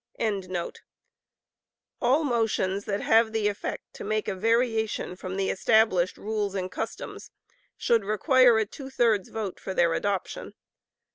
[2.01, 6.71] ]All motions that have the effect to make a variation from the established rules and
[6.71, 7.29] customs,
[7.77, 10.55] should require a two thirds vote for their adoption.